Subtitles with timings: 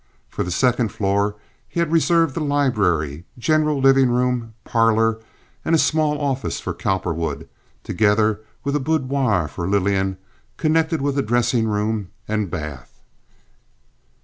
[0.29, 1.35] For the second floor
[1.69, 5.19] he had reserved the library, general living room, parlor,
[5.63, 7.47] and a small office for Cowperwood,
[7.83, 10.17] together with a boudoir for Lillian,
[10.57, 12.99] connected with a dressing room and bath.